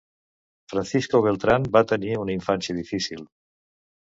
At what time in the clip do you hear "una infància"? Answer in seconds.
2.25-2.79